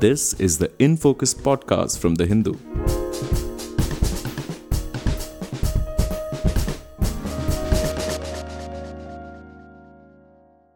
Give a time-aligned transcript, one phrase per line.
[0.00, 2.54] This is the In Focus podcast from The Hindu.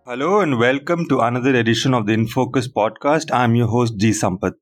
[0.05, 3.33] Hello and welcome to another edition of the In Focus podcast.
[3.33, 4.57] I'm your host G Sampath.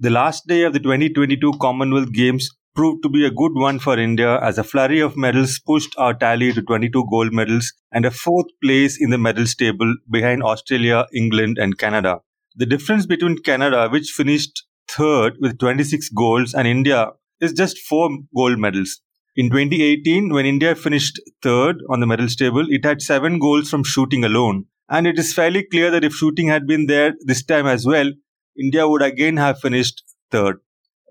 [0.00, 3.96] The last day of the 2022 Commonwealth Games proved to be a good one for
[3.96, 8.10] India as a flurry of medals pushed our tally to 22 gold medals and a
[8.10, 12.18] fourth place in the medals table behind Australia, England, and Canada.
[12.54, 17.10] The difference between Canada, which finished third with 26 golds, and India
[17.40, 19.00] is just four gold medals.
[19.36, 23.84] In 2018, when India finished third on the medals table, it had seven goals from
[23.84, 24.66] shooting alone.
[24.88, 28.10] And it is fairly clear that if shooting had been there this time as well,
[28.58, 30.58] India would again have finished third.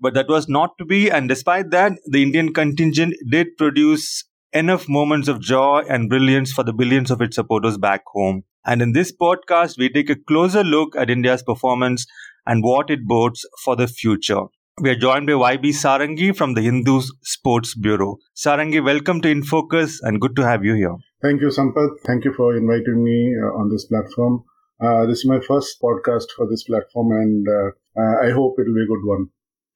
[0.02, 4.90] But that was not to be, and despite that, the Indian contingent did produce enough
[4.90, 8.44] moments of joy and brilliance for the billions of its supporters back home.
[8.66, 12.06] And in this podcast, we take a closer look at India's performance
[12.46, 14.42] and what it bodes for the future.
[14.82, 18.18] We are joined by YB Sarangi from the Hindu Sports Bureau.
[18.36, 20.96] Sarangi, welcome to InFocus and good to have you here.
[21.22, 22.00] Thank you, Sampath.
[22.06, 24.44] Thank you for inviting me uh, on this platform.
[24.82, 28.68] Uh, this is my first podcast for this platform, and uh, uh I hope it
[28.68, 29.28] will be a good one.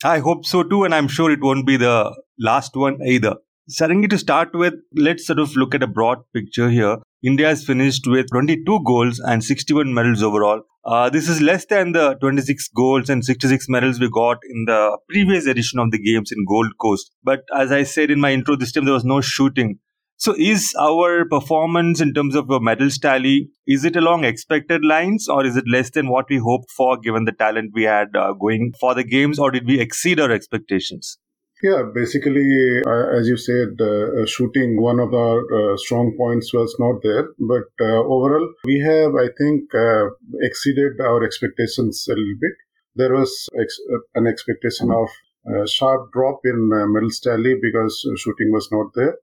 [0.06, 3.36] I hope so too, and I'm sure it won't be the last one either.
[3.70, 6.97] Sarangi, to start with, let's sort of look at a broad picture here.
[7.24, 10.62] India has finished with 22 goals and 61 medals overall.
[10.84, 14.98] Uh, this is less than the 26 goals and 66 medals we got in the
[15.08, 17.12] previous edition of the games in Gold Coast.
[17.24, 19.80] But as I said in my intro, this time there was no shooting.
[20.18, 25.30] So is our performance in terms of a medals tally, is it along expected lines
[25.30, 28.34] or is it less than what we hoped for given the talent we had uh,
[28.34, 31.18] going for the games or did we exceed our expectations?
[31.64, 36.53] Yeah, basically, uh, as you said, uh, uh, shooting one of our uh, strong points
[36.53, 37.30] was not there.
[37.39, 40.09] But uh, overall, we have, I think, uh,
[40.41, 42.52] exceeded our expectations a little bit.
[42.97, 43.80] There was ex-
[44.16, 45.08] an expectation of
[45.47, 49.16] a sharp drop in uh, medal tally because shooting was not there.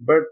[0.00, 0.26] But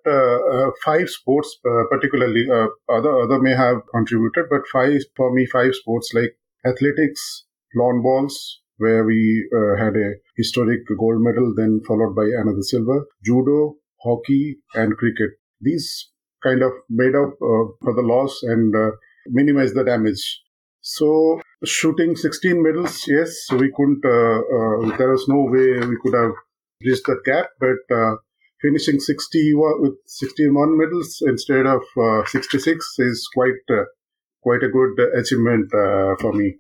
[0.85, 1.59] five sports,
[1.91, 2.49] particularly,
[2.89, 8.61] other other may have contributed, but five for me, five sports like athletics, lawn bowls,
[8.79, 13.07] where we uh, had a historic gold medal, then followed by another silver.
[13.25, 15.31] Judo, hockey, and cricket.
[15.61, 16.11] These
[16.43, 18.91] kind of made up uh, for the loss and uh,
[19.27, 20.43] minimize the damage.
[20.81, 24.05] So shooting 16 medals, yes, we couldn't.
[24.05, 26.33] Uh, uh, there was no way we could have
[26.85, 28.17] reached that gap, but uh,
[28.63, 31.83] finishing 60 with 61 medals instead of
[32.29, 33.67] 66 is quite
[34.43, 35.69] quite a good achievement
[36.21, 36.57] for me.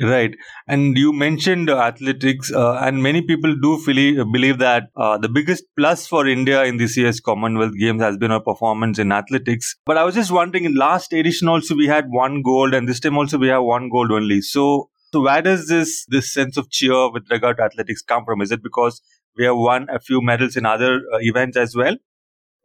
[0.00, 0.34] Right.
[0.66, 5.28] And you mentioned uh, athletics, uh, and many people do believe, believe that uh, the
[5.28, 9.76] biggest plus for India in this year's Commonwealth Games has been our performance in athletics.
[9.86, 12.98] But I was just wondering, in last edition also we had one gold, and this
[12.98, 14.40] time also we have one gold only.
[14.40, 18.40] So, so where does this this sense of cheer with regard to athletics come from?
[18.40, 19.00] Is it because
[19.38, 21.96] we have won a few medals in other uh, events as well?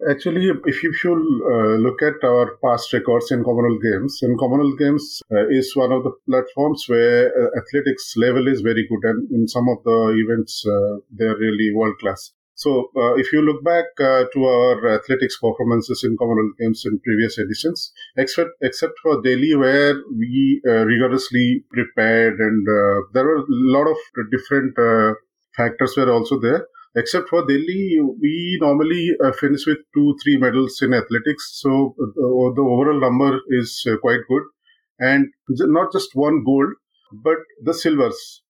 [0.08, 4.80] Actually, if you should uh, look at our past records in Commonwealth Games, and Commonwealth
[4.80, 9.30] Games uh, is one of the platforms where uh, athletics level is very good, and
[9.30, 12.32] in some of the events uh, they're really world class.
[12.56, 17.02] So, uh, if you look back uh, to our athletics performances in Commonwealth Games in
[17.02, 22.66] previous editions, except except for Delhi, where we rigorously prepared, and
[23.14, 23.98] there were a lot of
[24.32, 24.76] different
[25.58, 30.82] factors were also there Except for Delhi, we normally uh, finish with two, three medals
[30.82, 31.60] in athletics.
[31.62, 34.44] So uh, the overall number is uh, quite good.
[35.00, 36.74] And not just one gold,
[37.24, 38.42] but the silvers.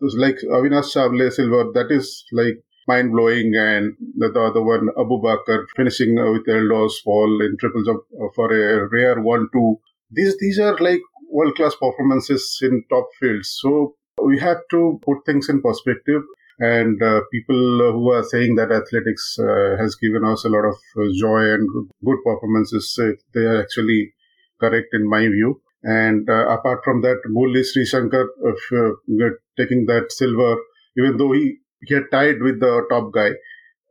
[0.00, 3.52] It's Like Avinash Sable silver, that is like mind blowing.
[3.56, 8.02] And the, the other one, Aboobacker, finishing with Eldhose Paul in triple jump
[8.36, 9.76] for a rare 1 2.
[10.12, 11.00] These, these are like
[11.30, 13.58] world class performances in top fields.
[13.60, 16.22] So we have to put things in perspective
[16.58, 20.74] and uh, people who are saying that athletics uh, has given us a lot of
[20.96, 21.68] uh, joy and
[22.04, 24.12] good performances, uh, they are actually
[24.60, 25.60] correct in my view.
[25.84, 30.56] And uh, apart from that, Murali Sreeshankar uh, taking that silver,
[30.96, 33.30] even though he, he had tied with the top guy.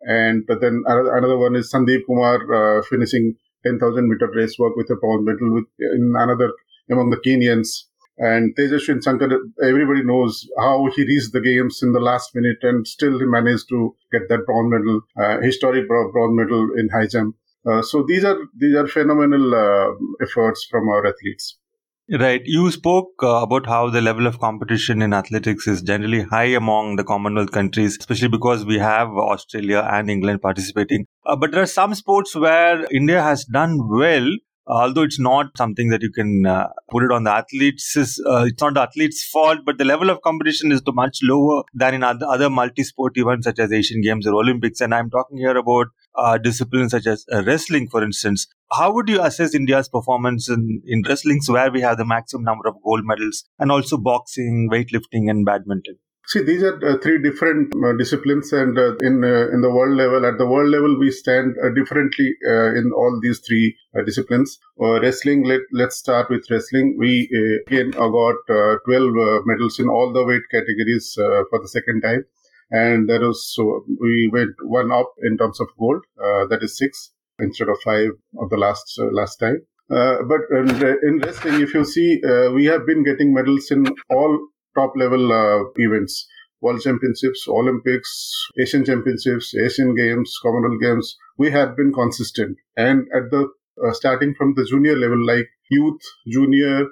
[0.01, 3.35] And then another one is Sandeep Kumar finishing
[3.65, 6.51] 10,000 meter race walk with a bronze medal with in another
[6.91, 7.85] among the Kenyans.
[8.17, 9.29] And Tejaswin Shankar,
[9.63, 13.95] everybody knows how he reached the games in the last minute and still managed to
[14.11, 17.35] get that bronze medal, uh, historic bronze medal in high jump.
[17.69, 19.89] Uh, so these are these are phenomenal uh,
[20.23, 21.57] efforts from our athletes.
[22.09, 22.41] Right.
[22.45, 26.95] You spoke uh, about how the level of competition in athletics is generally high among
[26.95, 31.05] the Commonwealth countries, especially because we have Australia and England participating.
[31.25, 34.25] Uh, but there are some sports where India has done well,
[34.67, 38.61] although it's not something that you can uh, put it on the athletes, uh, it's
[38.61, 42.25] not the athletes' fault, but the level of competition is much lower than in other,
[42.25, 44.81] other multi-sport events such as Asian Games or Olympics.
[44.81, 48.47] And I'm talking here about uh, disciplines such as uh, wrestling, for instance.
[48.71, 52.67] How would you assess India's performance in, in wrestling, where we have the maximum number
[52.67, 55.97] of gold medals, and also boxing, weightlifting, and badminton?
[56.27, 59.95] See, these are uh, three different uh, disciplines, and uh, in uh, in the world
[59.95, 64.59] level, at the world level, we stand uh, differently uh, in all these three disciplines.
[64.77, 66.97] wrestling, let let's start with wrestling.
[66.99, 67.29] We
[67.65, 72.25] again got 12 medals in all the weight categories for the second time,
[72.71, 76.03] and that was so we went one up in terms of gold.
[76.49, 79.61] that is six instead of five of the last last time.
[79.87, 82.21] but in, wrestling, if you see,
[82.53, 84.37] we have been getting medals in all
[84.77, 86.27] top level uh, events.
[86.61, 88.11] World championships olympics
[88.63, 91.15] asian championships asian games commonwealth games.
[91.37, 92.57] We have been consistent.
[92.75, 93.41] And at the
[93.83, 96.87] uh, starting from the junior level like youth junior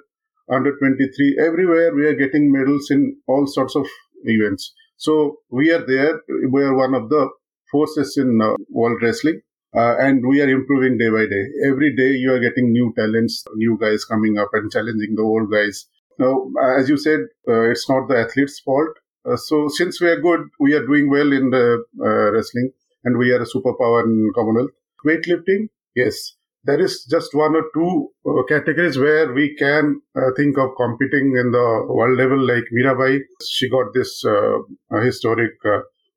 [0.56, 3.86] under 23 everywhere we are getting medals in all sorts of
[4.24, 4.72] events.
[4.96, 6.20] So we are there.
[6.50, 7.28] We are one of the
[7.70, 9.40] forces in uh, world wrestling.
[9.76, 11.44] Uh, and we are improving day by day.
[11.68, 15.50] Every day you are getting new talents new guys coming up and challenging the old
[15.50, 15.86] guys
[16.18, 18.90] now, as you said, uh, it's not the athlete's fault.
[19.24, 22.70] Uh, so since we are good, we are doing well in the uh, wrestling,
[23.04, 24.70] and we are a superpower in Commonwealth.
[25.04, 30.58] Weightlifting, yes, there is just one or two uh, categories where we can uh, think
[30.58, 33.20] of competing in the world level, like Mirabai.
[33.48, 34.58] She got this uh,
[35.00, 35.52] historic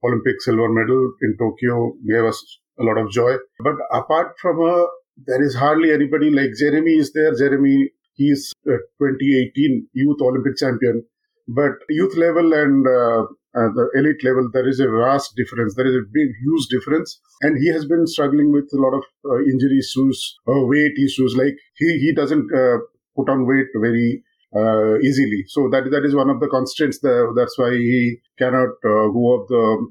[0.03, 3.35] Olympic silver medal in Tokyo, gave us a lot of joy.
[3.59, 4.85] But apart from her,
[5.27, 7.35] there is hardly anybody like Jeremy is there.
[7.35, 11.05] Jeremy He's a 2018 Youth Olympic champion.
[11.47, 13.23] But youth level and uh,
[13.57, 15.73] uh, the elite level, there is a vast difference.
[15.75, 17.17] There is a big, huge difference.
[17.41, 21.35] And he has been struggling with a lot of uh, injury issues, uh, weight issues.
[21.35, 22.77] Like he, he doesn't uh,
[23.15, 24.21] put on weight very
[24.53, 25.45] uh, easily.
[25.47, 26.99] So that that is one of the constraints.
[26.99, 27.29] There.
[27.35, 29.87] That's why he cannot go up the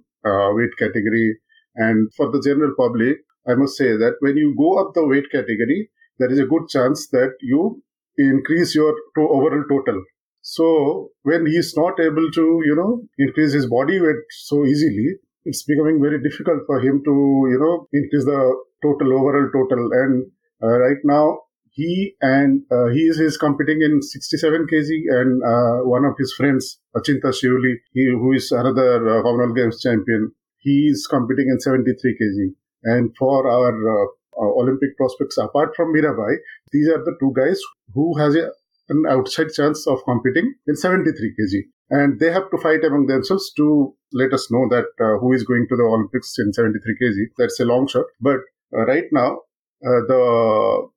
[0.55, 1.39] weight category.
[1.77, 5.31] And for the general public, I must say that when you go up the weight
[5.33, 7.83] category, there is a good chance that you
[8.19, 10.03] increase your to overall total.
[10.43, 15.17] So when he is not able to, you know, increase his body weight so easily,
[15.45, 17.15] it's becoming very difficult for him to,
[17.51, 19.91] you know, increase the total overall total.
[19.93, 20.31] And
[20.63, 24.89] uh, right now, he and uh, he is, is competing in 67 kg,
[25.21, 29.81] and uh, one of his friends, Achinta Sheuli, he, who is another uh, Commonwealth Games
[29.81, 32.55] champion, he is competing in 73 kg.
[32.83, 34.07] And for our uh,
[34.39, 36.37] Olympic prospects apart from Mirabai,
[36.73, 37.61] these are the two guys
[37.95, 38.51] who has a,
[38.89, 41.63] an outside chance of competing in 73 kg.
[41.91, 45.43] And they have to fight among themselves to let us know that uh, who is
[45.43, 47.25] going to the Olympics in 73 kg.
[47.39, 48.05] That's a long shot.
[48.21, 48.41] But
[48.75, 49.39] uh, right now,
[49.87, 50.89] uh, the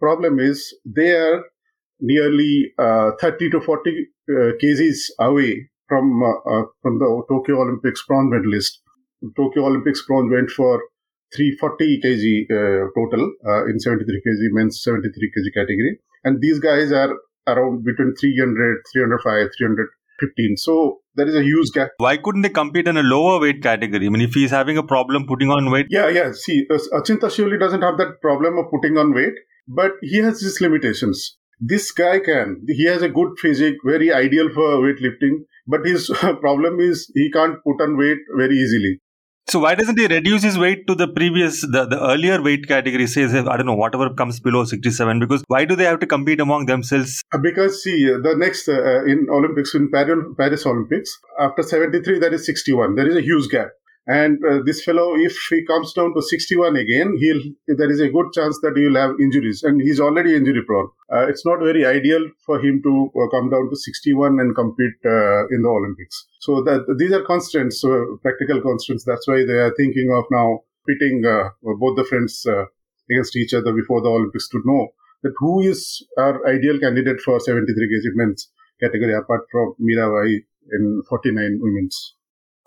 [0.00, 1.42] problem is they are
[2.00, 6.22] nearly uh, 30 to 40 uh, kgs away from
[6.82, 8.80] from the Tokyo Olympics bronze medalist.
[9.36, 10.80] Tokyo Olympics bronze went for
[11.36, 15.98] 340 kg uh, total uh, in 73 kg men's 73 kg category.
[16.24, 17.14] And these guys are
[17.46, 21.90] around between 300 305 315 so there is a huge gap.
[21.98, 24.06] Why couldn't they compete in a lower weight category?
[24.06, 25.86] I mean if he's having a problem putting on weight.
[25.90, 26.32] Yeah yeah.
[26.32, 29.34] See uh, achinta Sheuli doesn't have that problem of putting on weight
[29.66, 31.36] but he has his limitations.
[31.60, 32.64] This guy can.
[32.68, 36.08] He has a good physique very ideal for weightlifting but his
[36.40, 39.00] problem is he can't put on weight very easily
[39.48, 43.06] so why doesn't he reduce his weight to the previous, the, the earlier weight category?
[43.06, 45.20] Says I don't know whatever comes below sixty seven.
[45.20, 47.22] Because why do they have to compete among themselves?
[47.32, 52.18] Uh, because see, uh, the next uh, in Olympics in Paris, Paris Olympics after seventy-three,
[52.20, 52.94] that is sixty-one.
[52.94, 53.68] There is a huge gap.
[54.08, 58.08] And uh, this fellow, if he comes down to 61 again, he'll there is a
[58.08, 60.88] good chance that he'll have injuries, and he's already injury prone.
[61.12, 64.96] Uh, it's not very ideal for him to uh, come down to 61 and compete
[65.04, 66.24] uh, in the Olympics.
[66.40, 67.84] So that these are constraints,
[68.22, 69.04] practical constraints.
[69.04, 72.64] That's why they are thinking of now pitting uh, both the friends uh,
[73.10, 74.88] against each other before the Olympics to know
[75.22, 78.48] that who is our ideal candidate for 73 kg men's
[78.80, 80.40] category apart from Mirabai
[80.72, 82.14] in 49 women's.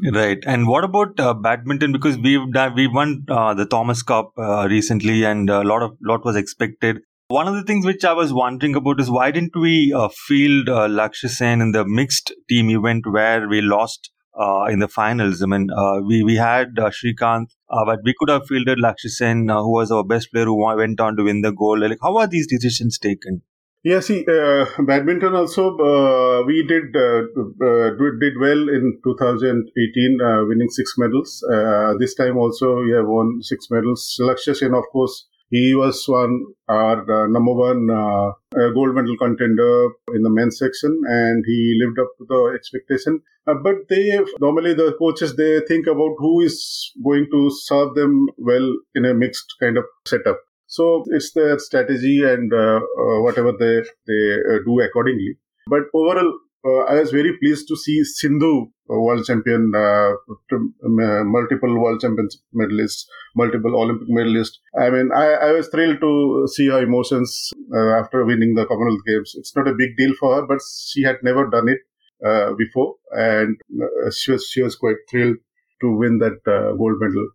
[0.04, 0.40] Right.
[0.48, 1.92] And what about uh, badminton?
[1.92, 2.42] Because we've
[2.76, 7.02] we won uh, the Thomas Cup uh, recently, and a lot of lot was expected.
[7.28, 10.70] One of the things which I was wondering about is why didn't we uh, field
[10.70, 15.42] uh, Lakshya Sen in the mixed team event where we lost uh, in the finals?
[15.44, 19.50] I mean, uh, we we had uh, Srikanth, but we could have fielded Lakshya Sen,
[19.50, 21.82] who was our best player, who went on to win the gold.
[21.82, 23.44] Like, how are these decisions taken?
[23.84, 27.24] Yeah, see, uh, badminton also uh, we did uh,
[27.66, 31.44] uh did well in 2018, uh, winning six medals.
[31.52, 34.20] Uh, this time also we have won six medals.
[34.22, 36.36] Lakshya Sen, of course, He was one
[36.70, 37.88] our number one
[38.76, 43.20] gold medal contender in the men's section, and he lived up to the expectation.
[43.46, 44.06] But they
[44.40, 46.56] normally the coaches they think about who is
[47.04, 50.40] going to serve them well in a mixed kind of setup.
[50.78, 53.76] So it's their strategy and uh, uh, whatever they
[54.10, 55.32] they uh, do accordingly.
[55.74, 56.32] But overall,
[56.70, 58.54] uh, I was very pleased to see Sindhu,
[58.88, 60.12] world champion, uh,
[61.38, 64.60] multiple world champions medalist, multiple Olympic medalist.
[64.80, 67.52] I mean, I, I was thrilled to see her emotions
[68.02, 69.36] after winning the Commonwealth Games.
[69.38, 70.60] It's not a big deal for her, but
[70.92, 71.80] she had never done it
[72.26, 75.38] uh, before, and uh, she was she was quite thrilled
[75.82, 77.28] to win that uh, gold medal.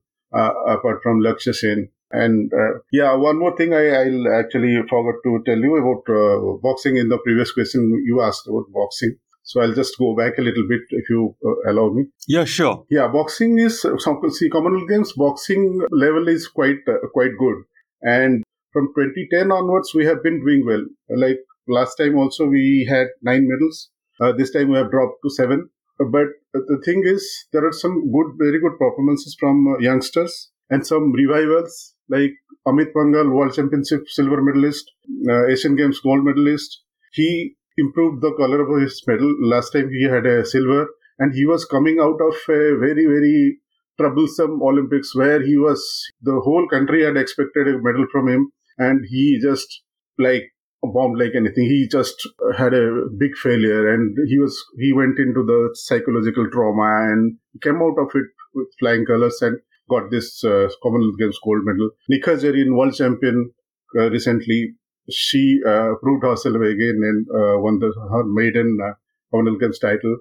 [0.72, 5.42] apart from Lakshya Sen, and uh, yeah, one more thing I, I'll actually forgot to
[5.44, 9.16] tell you about uh, boxing in the previous question you asked about boxing.
[9.42, 12.06] So I'll just go back a little bit if you uh, allow me.
[12.26, 12.84] Yeah, sure.
[12.90, 17.62] Yeah, boxing is some see Commonwealth Games boxing level is quite uh, quite good,
[18.02, 20.84] and from 2010 onwards we have been doing well.
[21.10, 23.90] Like last time also we had nine medals.
[24.20, 25.68] Uh, this time we have dropped to seven.
[25.98, 30.86] But the thing is, there are some good, very good performances from uh, youngsters and
[30.86, 32.32] some revivals like
[32.66, 34.90] Amit Panghal, World Championship silver medalist,
[35.28, 36.82] uh, Asian Games gold medalist.
[37.12, 39.34] He improved the color of his medal.
[39.40, 43.58] Last time he had a silver, and he was coming out of a very, very
[43.98, 45.80] troublesome Olympics where he was,
[46.22, 49.82] the whole country had expected a medal from him, and he just
[50.18, 51.64] like bombed like anything.
[51.64, 52.16] He just
[52.56, 57.76] had a big failure, and he was he went into the psychological trauma and came
[57.76, 61.90] out of it with flying colors and got this uh, Commonwealth Games gold medal.
[62.10, 63.52] Nikhat Zareen, world champion
[63.98, 64.74] uh, recently,
[65.10, 68.92] she uh, proved herself again and uh, won the, her maiden uh,
[69.30, 70.18] Commonwealth Games title.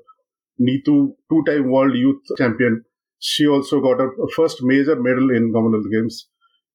[0.60, 2.84] Neetu, two-time world youth champion,
[3.20, 6.28] she also got her first major medal in Commonwealth Games.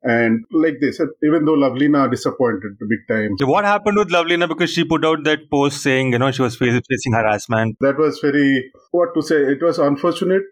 [0.02, 3.36] And like they said, even though Lovlina disappointed big time.
[3.38, 4.48] So what happened with Lovlina?
[4.48, 7.76] Because she put out that post saying, you know, she was facing harassment.
[7.80, 10.42] That was very, what to say, it was unfortunate.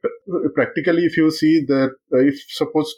[0.55, 2.95] Practically, if you see that, uh, if suppose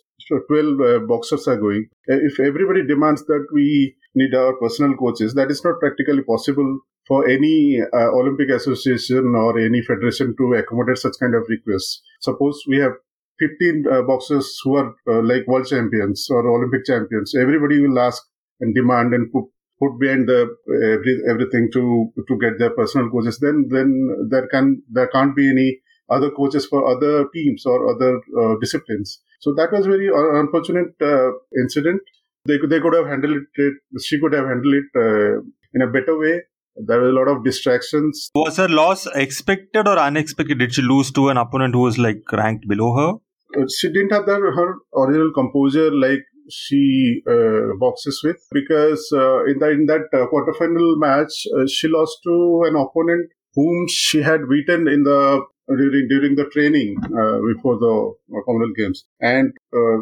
[0.49, 5.35] 12 uh, boxers are going, uh, if everybody demands that we need our personal coaches,
[5.35, 10.99] that is not practically possible for any uh, Olympic association or any federation to accommodate
[10.99, 12.03] such kind of requests.
[12.21, 12.93] Suppose we have
[13.41, 17.35] 15 uh, boxers who are uh, like world champions or Olympic champions.
[17.35, 18.23] Everybody will ask
[18.61, 19.45] and demand and put,
[19.81, 20.47] put behind the
[20.95, 23.39] every, everything to to get their personal coaches.
[23.41, 25.79] Then then there can there can't be any
[26.11, 29.21] other coaches for other teams or other uh, disciplines.
[29.41, 31.31] So that was very unfortunate uh,
[31.63, 32.03] incident.
[32.47, 33.75] They could they could have handled it.
[34.01, 35.41] She could have handled it uh,
[35.75, 36.43] in a better way
[36.77, 38.31] there were a lot of distractions.
[38.35, 40.59] Was her loss expected or unexpected?
[40.59, 43.19] Did she lose to an opponent who was like ranked below her?
[43.59, 49.45] Uh, she didn't have that, her original composure like she uh, boxes with because uh,
[49.45, 54.23] in that in that uh, quarterfinal match uh, she lost to an opponent whom she
[54.23, 59.53] had beaten in the during during the training uh, before the Commonwealth Games, and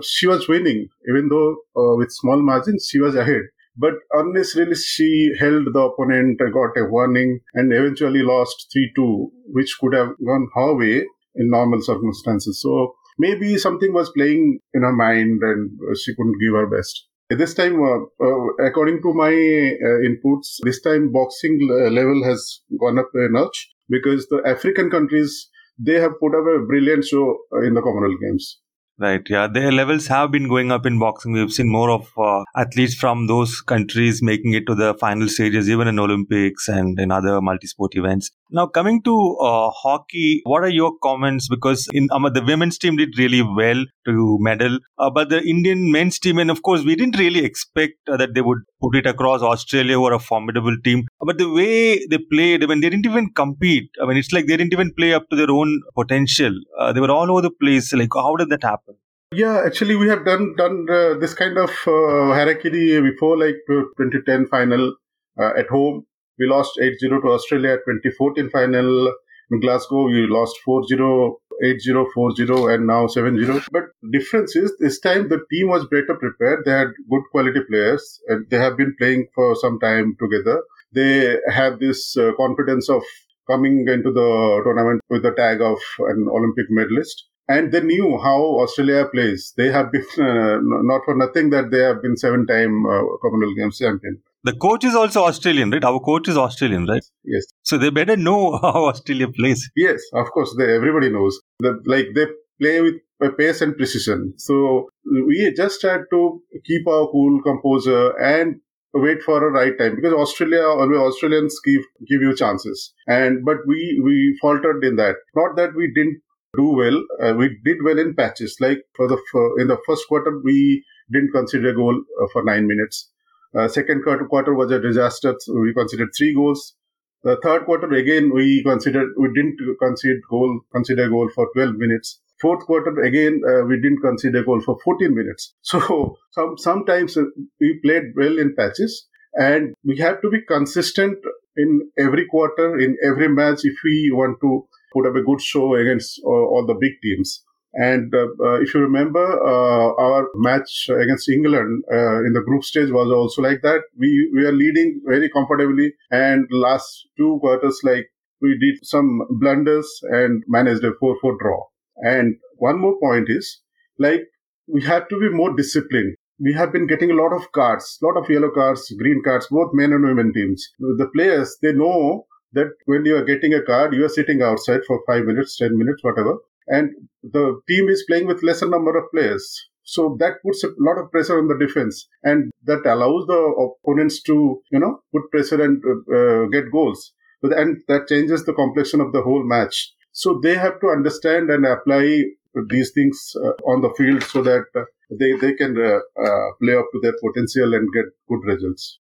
[0.02, 1.56] she was winning even though
[1.98, 3.42] with small margins she was ahead.
[3.80, 9.76] But unnecessarily, she held the opponent, got a warning, and eventually lost 3 2, which
[9.80, 12.60] could have gone her way in normal circumstances.
[12.60, 17.06] So maybe something was playing in her mind and she couldn't give her best.
[17.30, 21.58] This time, uh, uh, according to my uh, inputs, this time boxing
[21.90, 26.64] level has gone up a notch because the African countries they have put up a
[26.66, 28.58] brilliant show in the Commonwealth Games.
[29.00, 29.22] Right.
[29.28, 29.46] Yeah.
[29.46, 31.30] Their levels have been going up in boxing.
[31.32, 35.70] We've seen more of uh, athletes from those countries making it to the final stages,
[35.70, 38.32] even in Olympics and in other multi-sport events.
[38.50, 41.48] Now, coming to uh, hockey, what are your comments?
[41.48, 45.92] Because in um, the women's team did really well to medal, uh, but the Indian
[45.92, 49.06] men's team, and of course, we didn't really expect uh, that they would put it
[49.06, 51.06] across Australia, who are a formidable team.
[51.20, 53.90] But the way they played, I mean, they didn't even compete.
[54.02, 56.52] I mean, it's like they didn't even play up to their own potential.
[56.80, 57.92] Uh, they were all over the place.
[57.92, 58.87] Like, how did that happen?
[59.32, 64.46] Yeah, actually, we have done done uh, this kind of uh, harakiri before, like 2010
[64.46, 64.94] final
[65.38, 66.06] uh, at home.
[66.38, 67.76] We lost 8-0 to Australia.
[67.76, 69.12] 2014 final
[69.50, 73.66] in Glasgow, we lost 4-0, 8-0, 4-0, and now 7-0.
[73.70, 76.64] But difference is this time the team was better prepared.
[76.64, 80.62] They had good quality players, and they have been playing for some time together.
[80.92, 83.02] They have this uh, confidence of
[83.46, 88.60] coming into the tournament with the tag of an Olympic medalist and they knew how
[88.62, 89.52] Australia plays.
[89.56, 93.78] They have been uh, not for nothing that they have been seven-time uh, Commonwealth Games
[93.78, 94.22] champion.
[94.44, 95.84] The coach is also Australian, right?
[95.84, 97.04] Our coach is Australian, right?
[97.24, 97.44] Yes.
[97.64, 99.68] So they better know how Australia plays.
[99.76, 100.54] Yes, of course.
[100.56, 101.40] They, everybody knows.
[101.60, 101.82] that.
[101.86, 102.26] like they
[102.60, 104.34] play with pace and precision.
[104.36, 108.60] So we just had to keep our cool composure and
[108.94, 113.58] wait for a right time because Australia always Australians give give you chances and but
[113.66, 116.20] we we faltered in that not that we didn't
[116.56, 118.56] do well uh, we did well in patches.
[118.60, 122.42] Like for the for, in the first quarter we didn't consider a goal uh, for
[122.44, 123.10] 9 minutes.
[123.56, 125.34] Uh, second quarter, was a disaster.
[125.38, 126.74] So we considered 3 goals.
[127.22, 132.20] The third quarter again we considered we didn't concede goal consider goal for 12 minutes.
[132.40, 135.54] Fourth quarter again, uh, we didn't concede a goal for 14 minutes.
[135.62, 137.24] So some, sometimes uh,
[137.60, 141.18] we played well in patches, and we have to be consistent
[141.56, 145.74] in every quarter, in every match, if we want to put up a good show
[145.74, 147.44] against uh, all the big teams.
[147.74, 153.12] And uh, uh, if you remember, our match against England in the group stage was
[153.12, 153.82] also like that.
[153.98, 158.06] We we are leading very comfortably, and last two quarters, like
[158.40, 161.64] we did some blunders and managed a 4-4 draw.
[161.96, 163.60] And one more point is
[163.98, 164.22] like
[164.66, 166.16] we have to be more disciplined.
[166.40, 169.70] We have been getting a lot of cards, lot of yellow cards, green cards, both
[169.72, 170.68] men and women teams.
[170.78, 174.80] The players, they know that when you are getting a card, you are sitting outside
[174.86, 176.36] for five minutes, 10 minutes, whatever.
[176.66, 176.90] And
[177.22, 179.68] the team is playing with lesser number of players.
[179.82, 184.22] So that puts a lot of pressure on the defense and that allows the opponents
[184.24, 187.12] to, you know, put pressure and uh, get goals.
[187.42, 189.94] And that changes the complexion of the whole match.
[190.12, 192.24] So they have to understand and apply
[192.68, 196.74] these things uh, on the field so that uh, they, they can uh, uh, play
[196.74, 198.98] up to their potential and get good results.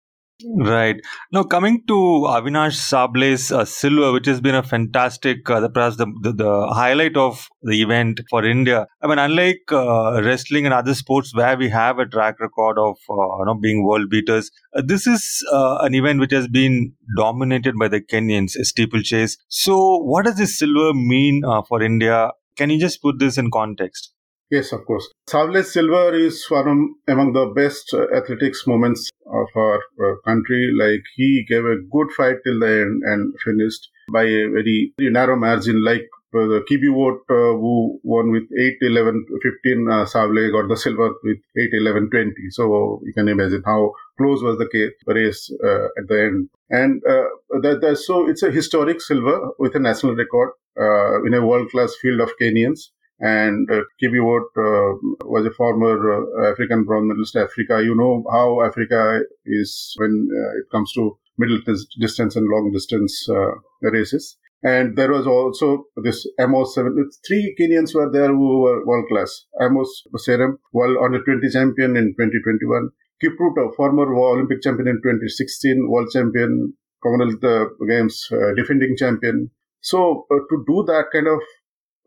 [0.58, 1.00] Right.
[1.32, 6.08] Now, coming to Avinash Sable's uh, silver, which has been a fantastic, uh, perhaps the,
[6.22, 8.88] the, the, highlight of the event for India.
[9.02, 12.98] I mean, unlike uh, wrestling and other sports where we have a track record of
[13.10, 16.94] uh, you know being world beaters, uh, this is uh, an event which has been
[17.16, 19.38] dominated by the Kenyans, steeplechase.
[19.48, 22.32] So, what does this silver mean for India?
[22.58, 24.14] Can you just put this in context?
[24.50, 25.10] Yes, of course.
[25.28, 30.72] Sable's silver is one among the best athletics moments of our uh, country.
[30.78, 35.36] Like he gave a good fight till the end and finished by a very, narrow
[35.36, 35.84] margin.
[35.84, 40.78] Like uh, the Kibiwott, uh, who won with 8 11 15, uh, Sable got the
[40.78, 42.34] silver with 8 11 20.
[42.52, 46.50] So you can imagine how close was the race uh, at the end.
[46.70, 51.34] And uh, that, that, so it's a historic silver with a national record uh, in
[51.34, 52.90] a world class field of Kenyans
[53.24, 57.38] and uh, Kibiwott uh, was a former uh, African bronze medalist.
[57.38, 61.60] Africa, you know how Africa is when uh, it comes to middle
[62.02, 64.38] distance and long distance uh, races.
[64.62, 66.96] And there was also this Amos Serem.
[67.26, 69.46] Three Kenyans were there who were world class.
[69.62, 72.90] Amos Serem, world under 20 champion in 2021.
[73.24, 79.50] Kipruto, former Olympic champion in 2016, world champion, Commonwealth uh, Games defending champion.
[79.80, 81.40] So to do that kind of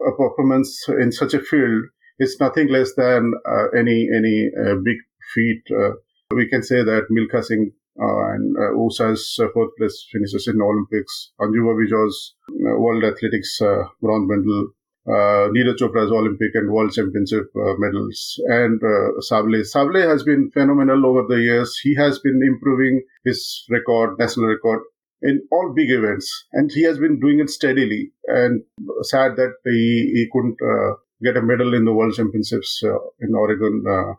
[0.00, 1.84] a performance in such a field
[2.18, 4.98] is nothing less than uh, any any uh, big
[5.34, 5.62] feat.
[5.70, 5.92] Uh,
[6.34, 10.60] we can say that Milkha Singh uh, and uh, Usha's uh, fourth place finishes in
[10.60, 13.58] Olympics, Anju Bobby George's World Athletics
[14.02, 14.68] bronze medal,
[15.08, 18.80] uh, Neeraj Chopra's Olympic and World Championship medals, and
[19.20, 19.64] Sable.
[19.64, 21.78] Sable has been phenomenal over the years.
[21.82, 24.82] He has been improving his record, national record,
[25.22, 28.12] in all big events, and he has been doing it steadily.
[28.26, 28.62] And
[29.02, 33.34] sad that he, he couldn't uh, get a medal in the World Championships uh, in
[33.34, 34.12] Oregon uh,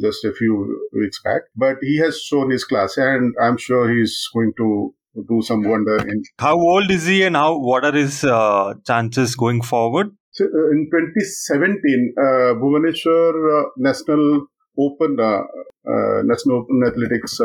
[0.00, 1.42] just a few weeks back.
[1.56, 4.94] But he has shown his class, and I'm sure he's going to
[5.28, 5.98] do some wonder.
[6.08, 10.10] In how old is he, and how what are his uh, chances going forward?
[10.32, 12.22] So, uh, in 2017, uh,
[12.58, 14.46] Bhubaneswar National
[14.78, 15.16] Open,
[16.26, 17.40] National Open Athletics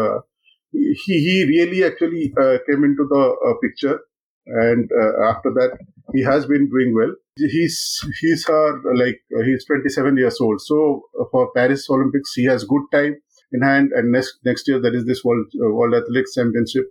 [0.71, 3.99] he, he really actually uh, came into the uh, picture.
[4.47, 5.77] And uh, after that,
[6.13, 7.13] he has been doing well.
[7.35, 10.59] He's he's uh, like he's 27 years old.
[10.61, 13.15] So for Paris Olympics, he has good time
[13.51, 13.91] in hand.
[13.93, 16.85] And next next year, there is this World World Athletics Championship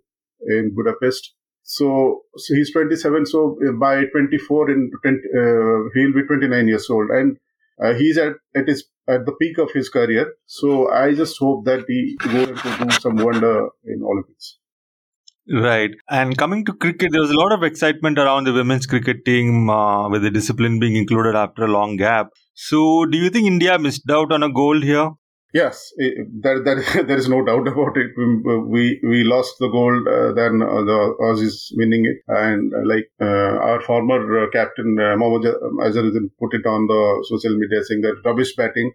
[0.47, 1.35] in Budapest.
[1.63, 3.27] So, so he's 27.
[3.27, 7.37] So by 24, in 20, uh, he'll be 29 years old, and
[7.83, 10.35] uh, he's at at his at the peak of his career.
[10.47, 14.59] So I just hope that he going to do some wonder in Olympics.
[15.51, 15.91] Right.
[16.11, 19.71] And coming to cricket, there was a lot of excitement around the women's cricket team
[19.71, 22.29] uh, with the discipline being included after a long gap.
[22.53, 25.11] So, do you think India missed out on a gold here?
[25.55, 28.11] Yes, there, there, there is no doubt about it.
[28.17, 33.11] We we lost the gold, uh, then uh, the Aussies winning it, and uh, like
[33.21, 35.55] uh, our former uh, captain uh, Mohammad
[35.87, 38.93] Azharuddin put it on the social media saying that rubbish batting.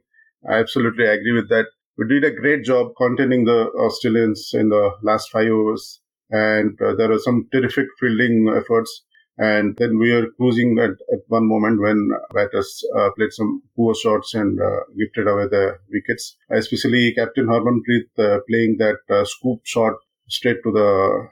[0.47, 1.65] I absolutely agree with that.
[1.97, 7.11] We did a great job containing the Australians in the last five overs, and there
[7.11, 9.03] are some terrific fielding efforts.
[9.37, 13.95] And then we were cruising at, at one moment when batters uh, played some poor
[13.95, 19.61] shots and uh, gifted away the wickets, especially Captain Harmanpreet uh, playing that uh, scoop
[19.63, 19.93] shot
[20.27, 21.27] straight to the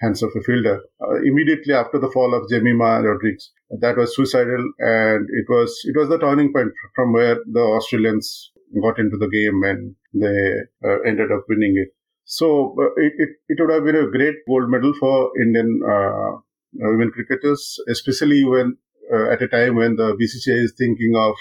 [0.00, 0.80] hands of a fielder.
[1.00, 5.96] Uh, immediately after the fall of Jemimah Rodrigues, that was suicidal, and it was it
[5.96, 11.00] was the turning point from where the Australians got into the game and they uh,
[11.06, 11.88] ended up winning it.
[12.24, 16.38] So uh, it, it, it would have been a great gold medal for Indian uh,
[16.80, 18.76] women cricketers, especially when
[19.12, 21.34] uh, at a time when the BCCI is thinking of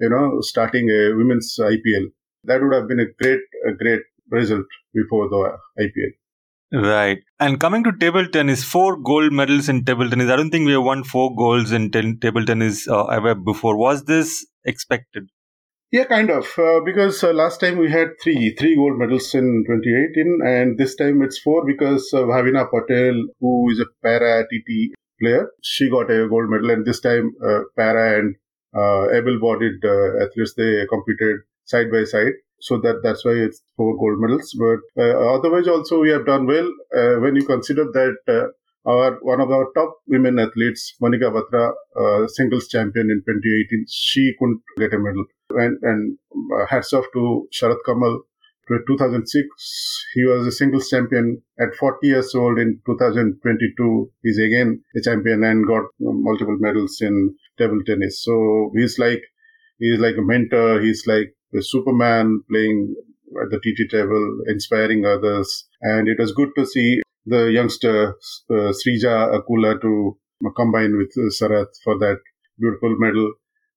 [0.00, 2.06] you know starting a women's IPL.
[2.44, 6.12] That would have been a great a great result before the IPL.
[6.72, 7.18] Right.
[7.38, 10.30] And coming to table tennis, four gold medals in table tennis.
[10.30, 13.76] I don't think we have won four golds in ten- table tennis uh, ever before.
[13.76, 15.28] Was this expected?
[15.92, 16.46] Yeah, kind of.
[16.58, 20.96] Uh, because uh, last time we had three, three gold medals in 2018, and this
[20.96, 26.10] time it's four because uh, Bhavina Patel, who is a para TT player, she got
[26.10, 28.34] a gold medal, and this time uh, para and
[28.74, 33.94] uh, able-bodied uh, athletes they competed side by side so that that's why it's four
[33.98, 34.56] gold medals.
[34.58, 36.70] But uh, otherwise, also we have done well
[37.20, 38.52] when you consider that
[38.86, 44.34] our one of our top women athletes, Manika Batra, uh, singles champion in 2018, she
[44.38, 45.24] couldn't get a medal.
[45.50, 46.18] And, and
[46.56, 48.22] uh, hats off to Sharath Kamal.
[48.70, 52.58] In 2006, he was a singles champion at 40 years old.
[52.58, 58.22] In 2022, he's again a champion and got multiple medals in table tennis.
[58.24, 59.20] So he's like
[59.78, 60.80] he's like a mentor.
[60.80, 62.94] He's like a Superman playing
[63.42, 65.68] at the TT table, inspiring others.
[65.82, 68.14] And it was good to see the youngster
[68.50, 70.18] uh, Srija Akula to
[70.56, 72.18] combine with uh, Sharath for that
[72.58, 73.32] beautiful medal.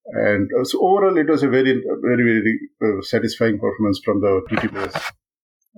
[0.07, 4.41] And uh, so overall, it was a very, very, very uh, satisfying performance from the
[4.49, 4.93] TT players.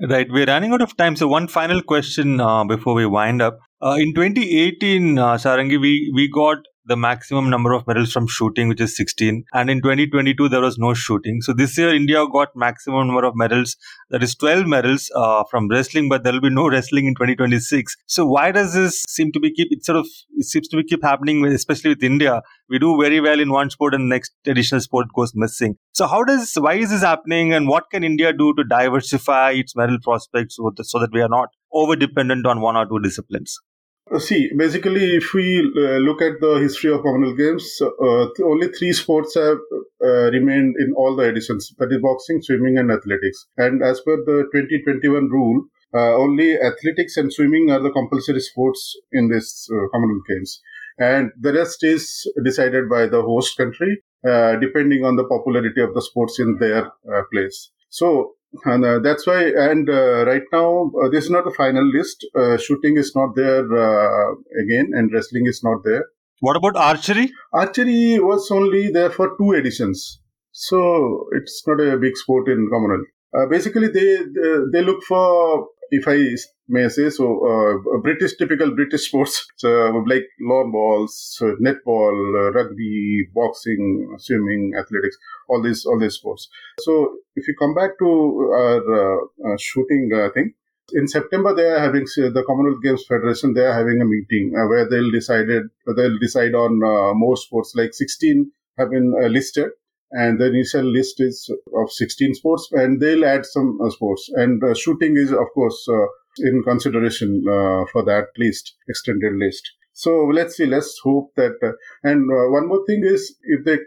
[0.09, 1.15] Right, we're running out of time.
[1.15, 3.59] So one final question uh, before we wind up.
[3.81, 8.81] In 2018, uh, Sarangi, we we got the maximum number of medals from shooting, which
[8.81, 9.43] is 16.
[9.53, 11.41] And in 2022, there was no shooting.
[11.41, 13.75] So this year, India got maximum number of medals.
[14.09, 17.95] That is 12 medals uh, from wrestling, but there will be no wrestling in 2026.
[18.07, 20.83] So why does this seem to be keep, it sort of, it seems to be
[20.83, 22.41] keep happening, especially with India.
[22.69, 25.75] We do very well in one sport and next additional sport goes missing.
[25.93, 29.75] So how does, why is this happening and what can India do to diversify its
[29.75, 33.59] medal prospects so that we are not over dependent on one or two disciplines?
[34.09, 38.69] Uh, see, basically, if we uh, look at the history of Commonwealth Games, uh, only
[38.69, 39.57] three sports have
[40.01, 43.47] uh, remained in all the editions that is, boxing, swimming, and athletics.
[43.57, 48.95] And as per the 2021 rule, uh, only athletics and swimming are the compulsory sports
[49.11, 50.61] in this uh, Commonwealth Games.
[50.99, 56.01] And the rest is decided by the host country, depending on the popularity of the
[56.01, 56.91] sports in their
[57.31, 57.71] place.
[57.89, 61.85] So and uh, that's why and uh, right now uh, this is not the final
[61.85, 62.25] list.
[62.35, 64.31] Uh, shooting is not there uh,
[64.63, 66.05] again and wrestling is not there.
[66.39, 67.31] What about archery?
[67.53, 70.21] Archery was only there for two editions.
[70.51, 73.07] So it's not a big sport in commonwealth.
[73.37, 76.35] Uh, basically they, they, they look for if I
[76.67, 79.67] may I say so, uh, British typical British sports, so
[80.07, 85.17] like lawn bowls, netball, uh, rugby, boxing, swimming, athletics,
[85.49, 86.49] all these all these sports.
[86.79, 90.53] So if you come back to our uh, uh shooting uh, thing,
[90.93, 93.53] in September they are having the Commonwealth Games Federation.
[93.53, 95.63] They are having a meeting uh, where they'll decided
[95.95, 96.79] they'll decide on
[97.17, 97.73] more sports.
[97.75, 99.71] Like 16 have been listed
[100.11, 104.63] and the initial list is of 16 sports and they'll add some uh, sports and
[104.63, 106.05] uh, shooting is of course uh,
[106.39, 109.71] in consideration uh, for that list extended list.
[109.93, 111.71] So let's see let's hope that uh,
[112.03, 113.77] and uh, one more thing is if they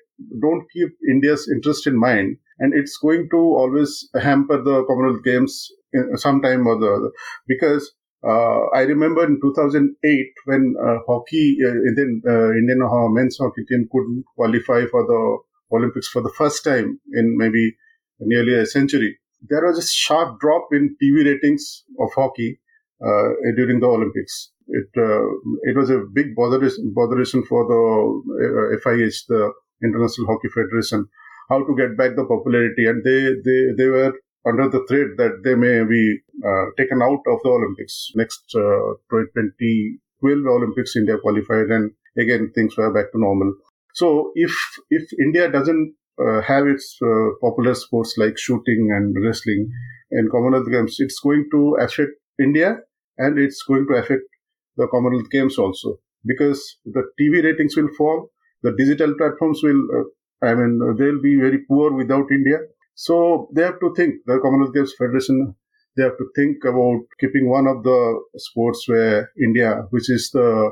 [0.40, 5.70] don't keep india's interest in mind and it's going to always hamper the commonwealth games
[5.92, 7.10] in sometime or the other.
[7.48, 12.80] Because uh, I remember in 2008 when uh, hockey, uh, Indian, Indian
[13.14, 15.38] men's hockey team couldn't qualify for the
[15.76, 17.76] Olympics for the first time in maybe
[18.20, 22.60] nearly a century, there was a sharp drop in TV ratings of hockey
[23.04, 24.50] uh, during the Olympics.
[24.68, 25.26] It uh,
[25.62, 27.80] it was a big botheration, botheration for the
[28.46, 31.08] uh, FIH, the International Hockey Federation,
[31.48, 34.12] how to get back the popularity, and they they they were
[34.46, 38.10] under the threat that they may be uh, taken out of the Olympics.
[38.14, 43.54] Next uh, 2012 Olympics, India qualified, and again things were back to normal.
[43.94, 44.52] So if
[44.90, 45.99] if India doesn't uh,
[46.42, 49.70] have its uh, popular sports like shooting and wrestling
[50.10, 52.78] and Commonwealth Games, it's going to affect India
[53.18, 54.22] and it's going to affect
[54.76, 58.30] the Commonwealth Games also because the TV ratings will fall,
[58.62, 62.58] the digital platforms will, uh, I mean, they'll be very poor without India.
[62.94, 65.54] So they have to think, the Commonwealth Games Federation,
[65.96, 70.70] they have to think about keeping one of the sports where India, which is the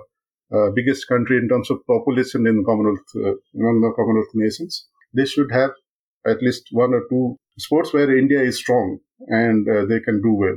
[0.54, 4.86] uh, biggest country in terms of population in Commonwealth, uh, among the Commonwealth nations.
[5.14, 5.70] They should have
[6.26, 10.34] at least one or two sports where India is strong and uh, they can do
[10.34, 10.56] well.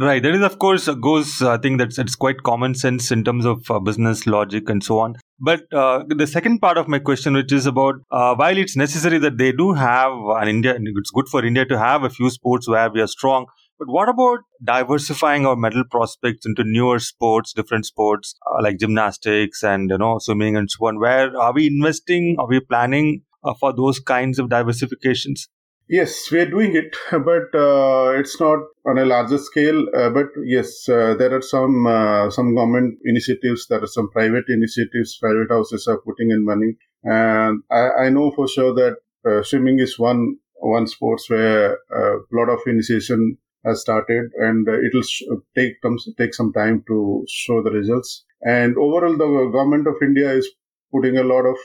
[0.00, 0.20] Right.
[0.20, 1.40] That is, of course, goes.
[1.42, 4.98] I think that's it's quite common sense in terms of uh, business logic and so
[4.98, 5.14] on.
[5.38, 9.18] But uh, the second part of my question, which is about uh, while it's necessary
[9.18, 12.68] that they do have an India, it's good for India to have a few sports
[12.68, 13.46] where we are strong.
[13.78, 19.62] But what about diversifying our medal prospects into newer sports, different sports uh, like gymnastics
[19.62, 20.98] and you know swimming and so on?
[20.98, 22.36] Where are we investing?
[22.40, 25.48] Are we planning uh, for those kinds of diversifications?
[25.88, 29.86] Yes, we are doing it, but uh, it's not on a larger scale.
[29.94, 33.68] Uh, but yes, uh, there are some uh, some government initiatives.
[33.68, 35.16] There are some private initiatives.
[35.20, 39.78] Private houses are putting in money, and I, I know for sure that uh, swimming
[39.78, 45.22] is one one sports where a lot of initiation has started, and it'll sh-
[45.56, 45.74] take
[46.18, 48.24] take some time to show the results.
[48.42, 50.50] And overall, the government of India is
[50.96, 51.58] putting a lot of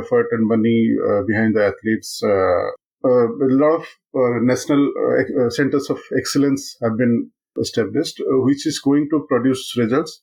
[0.00, 0.78] effort and money
[1.10, 2.20] uh, behind the athletes.
[2.22, 2.66] Uh,
[3.08, 8.78] uh, a lot of uh, national uh, centers of excellence have been established, which is
[8.78, 10.22] going to produce results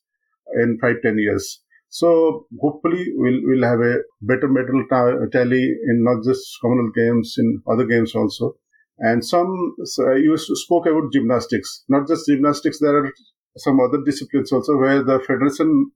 [0.63, 1.59] in five ten years.
[1.89, 4.83] So hopefully we'll we'll have a better medal
[5.31, 8.55] tally in not just Commonwealth Games, in other games also.
[8.99, 12.79] And some so you spoke about gymnastics, not just gymnastics.
[12.79, 13.11] There are
[13.57, 15.91] some other disciplines also where the federation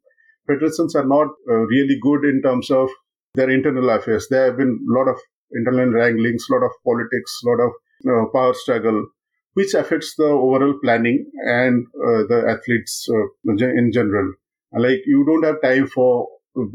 [0.47, 2.89] federations are not uh, really good in terms of
[3.35, 4.27] their internal affairs.
[4.29, 5.17] There have been a lot of
[5.51, 7.71] internal wranglings, a lot of politics, a lot of
[8.09, 9.05] uh, power struggle,
[9.53, 14.33] which affects the overall planning and uh, the athletes uh, in general.
[14.73, 16.27] Like you don't have time for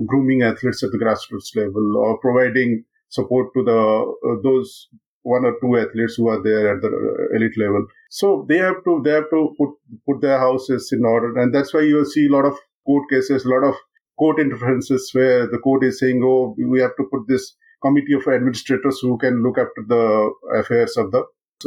[0.06, 3.80] grooming athletes at the grassroots level or providing support to the
[4.28, 4.88] uh, those
[5.22, 7.86] one or two athletes who are there at the uh, elite level.
[8.10, 9.70] So they have to they have to put
[10.06, 12.56] put their houses in order, and that's why you see a lot of
[12.86, 13.74] court cases, a lot of
[14.18, 18.26] court interferences where the court is saying, "Oh, we have to put this committee of
[18.28, 21.24] administrators who can look after the affairs of the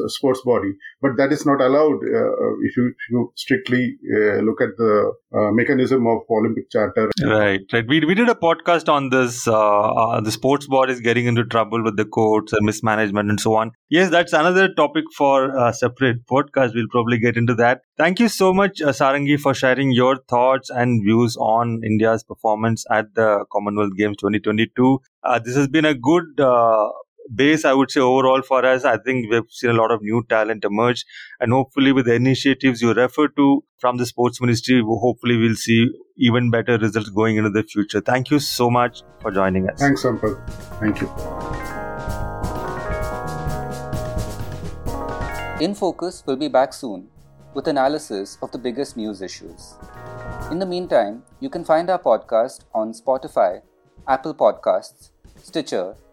[0.08, 0.72] sports body.
[1.02, 2.32] But that is not allowed uh,
[2.64, 7.10] if, you, if, you, strictly uh, look at the uh, mechanism of Olympic Charter.
[7.24, 7.86] Right, right.
[7.88, 9.48] We, we did a podcast on this.
[9.48, 13.40] Uh, uh, the sports board is getting into trouble with the courts and mismanagement and
[13.40, 13.72] so on.
[13.90, 16.74] Yes, that's another topic for a separate podcast.
[16.74, 17.82] We'll probably get into that.
[17.98, 22.86] Thank you so much, uh, Sarangi, for sharing your thoughts and views on India's performance
[22.92, 25.00] at the Commonwealth Games 2022.
[25.44, 26.40] this has been a good
[27.34, 30.24] base, I would say overall for us, I think we've seen a lot of new
[30.30, 31.06] talent emerge.
[31.40, 35.90] And hopefully, with the initiatives you refer to from the sports ministry, hopefully, we'll see
[36.18, 38.02] even better results going into the future.
[38.02, 39.80] Thank you so much for joining us.
[39.80, 40.40] Thanks, Sampath.
[40.80, 41.10] Thank you.
[45.66, 47.08] In Focus will be back soon
[47.54, 49.76] with analysis of the biggest news issues.
[50.52, 53.62] In the meantime, you can find our podcast on Spotify,
[54.08, 55.12] Apple Podcasts,
[55.42, 55.96] Stitcher,